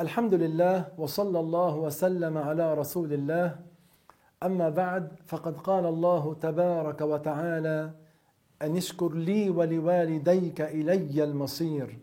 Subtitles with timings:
[0.00, 3.56] الحمد لله وصلى الله وسلم على رسول الله
[4.42, 7.90] أما بعد فقد قال الله تبارك وتعالى
[8.62, 11.98] أن اشكر لي ولوالديك إلي المصير.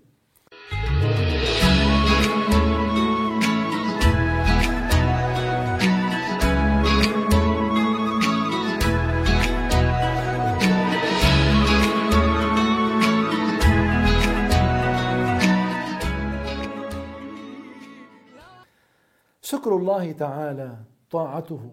[19.49, 20.77] شكر الله تعالى
[21.11, 21.71] طاعته.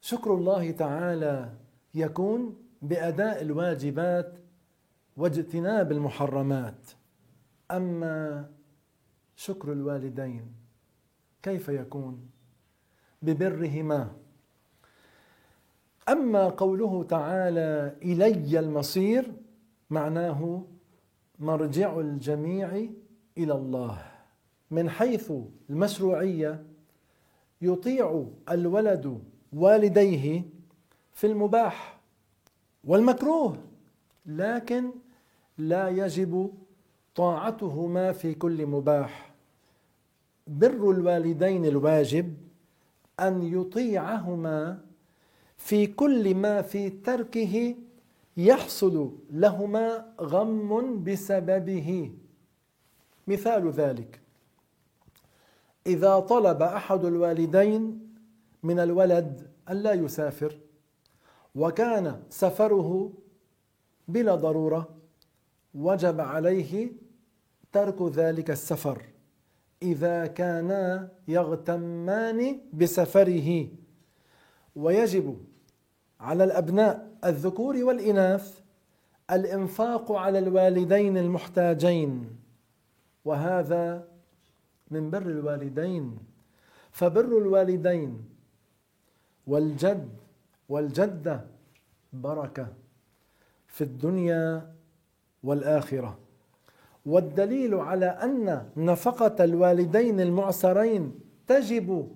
[0.00, 1.52] شكر الله تعالى
[1.94, 4.38] يكون بأداء الواجبات
[5.16, 6.90] واجتناب المحرمات.
[7.70, 8.48] أما
[9.36, 10.52] شكر الوالدين
[11.42, 12.30] كيف يكون؟
[13.22, 14.12] ببرهما.
[16.08, 19.32] أما قوله تعالى إلي المصير
[19.90, 20.64] معناه
[21.38, 22.68] مرجع الجميع
[23.38, 23.98] إلى الله.
[24.70, 25.32] من حيث
[25.70, 26.75] المشروعية
[27.62, 29.20] يطيع الولد
[29.52, 30.42] والديه
[31.12, 31.98] في المباح
[32.84, 33.56] والمكروه
[34.26, 34.90] لكن
[35.58, 36.52] لا يجب
[37.14, 39.34] طاعتهما في كل مباح.
[40.46, 42.34] بر الوالدين الواجب
[43.20, 44.80] أن يطيعهما
[45.56, 47.74] في كل ما في تركه
[48.36, 52.12] يحصل لهما غم بسببه.
[53.28, 54.20] مثال ذلك.
[55.86, 58.08] إذا طلب أحد الوالدين
[58.62, 60.58] من الولد ألا يسافر
[61.54, 63.12] وكان سفره
[64.08, 64.88] بلا ضرورة
[65.74, 66.92] وجب عليه
[67.72, 69.02] ترك ذلك السفر.
[69.82, 73.68] إذا كانا يغتمان بسفره.
[74.76, 75.36] ويجب
[76.20, 78.60] على الأبناء الذكور والإناث
[79.30, 82.36] الإنفاق على الوالدين المحتاجين.
[83.24, 84.15] وهذا
[84.90, 86.18] من بر الوالدين
[86.90, 88.24] فبر الوالدين
[89.46, 90.08] والجد
[90.68, 91.44] والجدة
[92.12, 92.66] بركة
[93.66, 94.74] في الدنيا
[95.42, 96.18] والآخرة.
[97.06, 102.08] والدليل على أن نفقة الوالدين المعسرين تجب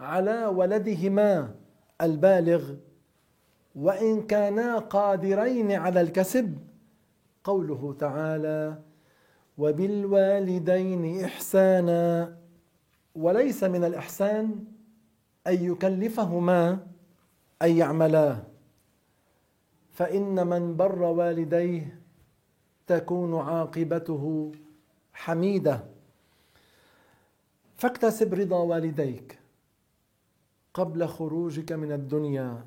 [0.00, 1.54] على ولدهما
[2.02, 2.74] البالغ
[3.74, 6.58] وإن كانا قادرين على الكسب
[7.44, 8.78] قوله تعالى
[9.60, 12.36] وبالوالدين إحسانا.
[13.14, 14.64] وليس من الإحسان
[15.46, 16.86] أن يكلفهما
[17.62, 18.36] أن يعملا.
[19.92, 22.00] فإن من بر والديه
[22.86, 24.52] تكون عاقبته
[25.12, 25.84] حميدة.
[27.76, 29.38] فاكتسب رضا والديك
[30.74, 32.64] قبل خروجك من الدنيا.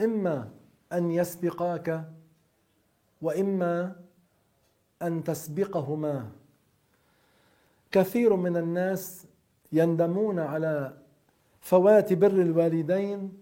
[0.00, 0.50] إما
[0.92, 2.12] أن يسبقاك
[3.22, 4.05] وإما
[5.02, 6.30] أن تسبقهما.
[7.90, 9.26] كثير من الناس
[9.72, 10.96] يندمون على
[11.60, 13.32] فوات بر الوالدين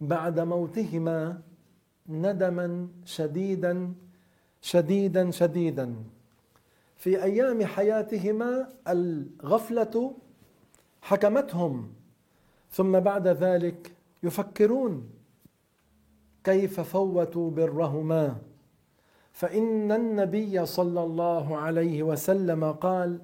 [0.00, 1.40] بعد موتهما
[2.08, 3.92] ندما شديدا
[4.62, 5.94] شديدا شديدا.
[6.96, 10.14] في أيام حياتهما الغفلة
[11.02, 11.92] حكمتهم
[12.70, 13.92] ثم بعد ذلك
[14.22, 15.10] يفكرون
[16.44, 18.36] كيف فوتوا برهما.
[19.36, 23.20] فإن النبي صلى الله عليه وسلم قال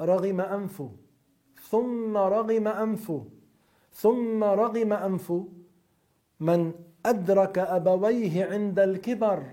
[0.00, 0.82] رغم أنف
[1.68, 3.12] ثم رغم أنف
[3.92, 5.32] ثم رغم أنف
[6.40, 6.72] من
[7.06, 9.50] أدرك أبويه عند الكبر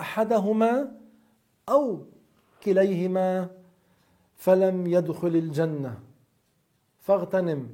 [0.00, 1.00] أحدهما
[1.68, 2.04] أو
[2.62, 3.50] كليهما
[4.36, 6.00] فلم يدخل الجنة.
[7.00, 7.68] فاغتنم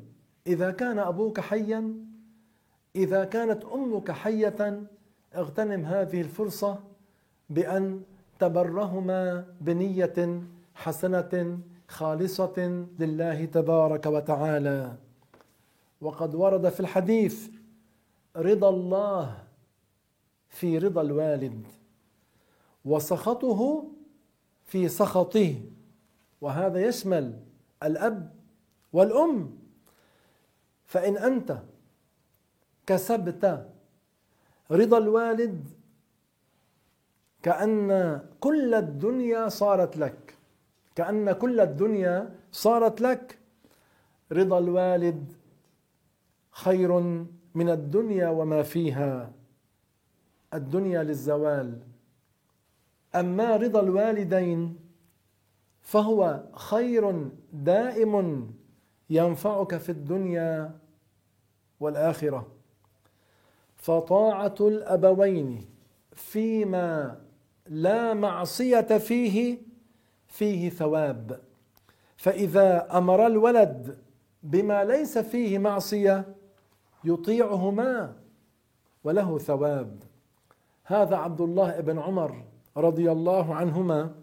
[0.46, 1.94] إذا كان أبوك حيا
[2.96, 4.88] إذا كانت أمك حية
[5.34, 6.78] اغتنم هذه الفرصة
[7.50, 8.02] بأن
[8.38, 10.42] تبرهما بنية
[10.74, 11.58] حسنة
[11.88, 14.96] خالصة لله تبارك وتعالى.
[16.00, 17.48] وقد ورد في الحديث
[18.36, 19.44] رضا الله
[20.48, 21.66] في رضا الوالد
[22.84, 23.84] وسخطه
[24.64, 25.54] في سخطه
[26.40, 27.40] وهذا يشمل
[27.82, 28.34] الأب
[28.92, 29.58] والأم.
[30.86, 31.58] فإن أنت
[32.86, 33.68] كسبت
[34.70, 35.68] رضا الوالد
[37.42, 40.34] كأن كل الدنيا صارت لك.
[40.94, 43.38] كأن كل الدنيا صارت لك.
[44.32, 45.32] رضا الوالد
[46.50, 47.00] خير
[47.54, 49.32] من الدنيا وما فيها.
[50.54, 51.78] الدنيا للزوال.
[53.14, 54.78] أما رضا الوالدين
[55.80, 58.14] فهو خير دائم
[59.10, 60.78] ينفعك في الدنيا
[61.80, 62.57] والآخرة.
[63.78, 65.64] فطاعة الأبوين
[66.12, 67.20] فيما
[67.66, 69.58] لا معصية فيه
[70.28, 71.40] فيه ثواب.
[72.16, 73.98] فإذا أمر الولد
[74.42, 76.34] بما ليس فيه معصية
[77.04, 78.16] يطيعهما
[79.04, 80.02] وله ثواب.
[80.84, 82.44] هذا عبد الله بن عمر
[82.76, 84.14] رضي الله عنهما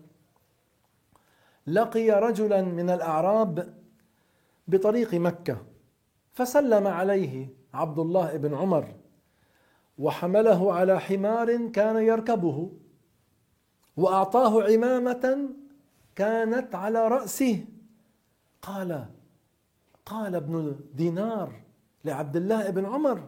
[1.67, 3.73] لقي رجلا من الأعراب
[4.67, 5.57] بطريق مكة
[6.33, 9.04] فسلم عليه عبد الله بن عمر.
[9.97, 12.71] وحمله على حمار كان يركبه
[13.97, 15.49] وأعطاه عمامة
[16.15, 17.65] كانت على رأسه.
[18.61, 19.05] قال
[20.05, 21.61] قال ابن دينار
[22.05, 23.27] لعبد الله بن عمر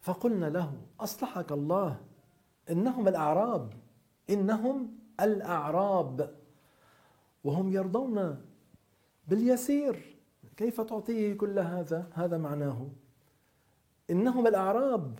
[0.00, 2.00] فقلنا له أصلحك الله
[2.70, 3.72] إنهم الأعراب
[4.30, 6.34] إنهم الأعراب.
[7.44, 8.44] وهم يرضون
[9.28, 10.16] باليسير
[10.56, 12.88] كيف تعطيه كل هذا؟ هذا معناه
[14.10, 15.18] إنهم الأعراب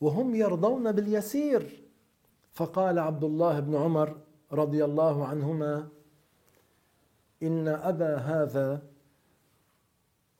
[0.00, 1.84] وهم يرضون باليسير.
[2.52, 4.16] فقال عبد الله بن عمر
[4.52, 5.88] رضي الله عنهما
[7.42, 8.82] إن أبا هذا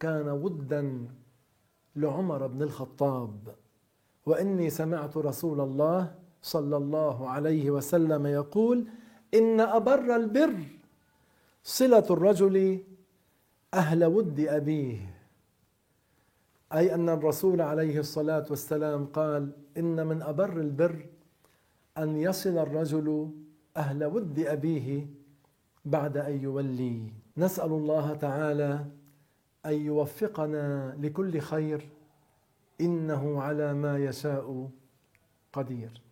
[0.00, 1.08] كان ودا
[1.96, 3.54] لعمر بن الخطاب
[4.26, 8.86] وإني سمعت رسول الله صلى الله عليه وسلم يقول
[9.34, 10.64] إن أبر البر
[11.64, 12.84] صلة الرجل
[13.74, 15.13] أهل ود أبيه.
[16.74, 21.06] أي أن الرسول عليه الصلاة والسلام قال إن من أبر البر
[21.98, 23.30] أن يصل الرجل
[23.76, 25.06] أهل ود أبيه
[25.84, 27.12] بعد أن يولي.
[27.36, 28.86] نسأل الله تعالى
[29.66, 31.88] أن يوفقنا لكل خير
[32.80, 34.70] إنه على ما يشاء
[35.52, 36.02] قدير.